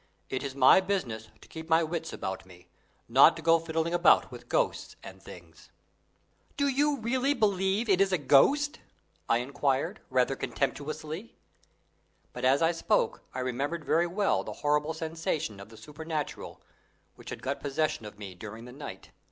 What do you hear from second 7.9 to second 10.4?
is a ghost?" I enquired, rather